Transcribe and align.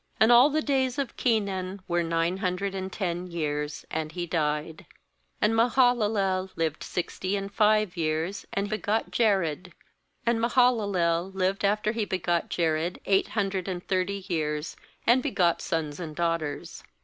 14And 0.19 0.31
all 0.31 0.49
the 0.49 0.63
days 0.63 0.97
of 0.97 1.15
Kenan 1.15 1.79
were 1.87 2.01
nine 2.01 2.37
hundred 2.37 2.73
and 2.73 2.91
ten 2.91 3.27
years; 3.27 3.85
and 3.91 4.11
he 4.13 4.25
died. 4.25 4.87
16And 5.43 5.51
Mahalalel 5.53 6.49
lived 6.55 6.81
sixty 6.81 7.35
and 7.35 7.53
five 7.53 7.95
years, 7.95 8.43
and 8.51 8.67
begot 8.67 9.11
Jared. 9.11 9.73
16And 10.25 10.39
Maha 10.39 10.71
lalel 10.73 11.31
lived 11.35 11.63
after 11.63 11.91
he 11.91 12.05
begot 12.05 12.49
Jared 12.49 12.99
eight 13.05 13.27
hundred 13.37 13.67
and 13.67 13.87
thirty 13.87 14.25
years, 14.27 14.75
and 15.05 15.21
begot 15.21 15.61
sons 15.61 15.99
and 15.99 16.15
daughters. 16.15 16.83